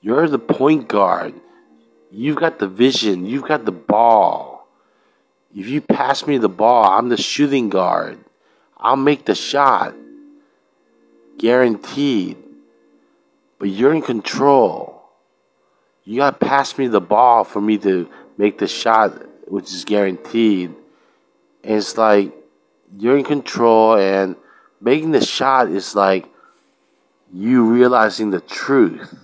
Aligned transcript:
You're 0.00 0.28
the 0.28 0.38
point 0.38 0.88
guard. 0.88 1.34
You've 2.10 2.36
got 2.36 2.58
the 2.58 2.68
vision. 2.68 3.26
You've 3.26 3.48
got 3.48 3.64
the 3.64 3.72
ball. 3.72 4.68
If 5.54 5.66
you 5.66 5.80
pass 5.80 6.26
me 6.26 6.38
the 6.38 6.48
ball, 6.48 6.84
I'm 6.84 7.08
the 7.08 7.16
shooting 7.16 7.68
guard. 7.68 8.18
I'll 8.76 8.96
make 8.96 9.24
the 9.24 9.34
shot. 9.34 9.94
Guaranteed. 11.38 12.36
But 13.58 13.70
you're 13.70 13.94
in 13.94 14.02
control. 14.02 15.02
You 16.04 16.18
got 16.18 16.40
to 16.40 16.46
pass 16.46 16.78
me 16.78 16.86
the 16.86 17.00
ball 17.00 17.44
for 17.44 17.60
me 17.60 17.76
to 17.78 18.08
make 18.36 18.58
the 18.58 18.68
shot, 18.68 19.12
which 19.50 19.72
is 19.72 19.84
guaranteed. 19.84 20.74
And 21.64 21.76
it's 21.76 21.98
like 21.98 22.32
you're 22.96 23.18
in 23.18 23.24
control, 23.24 23.96
and 23.96 24.36
making 24.80 25.10
the 25.10 25.24
shot 25.24 25.68
is 25.68 25.94
like 25.94 26.26
you 27.32 27.64
realizing 27.64 28.30
the 28.30 28.40
truth 28.40 29.14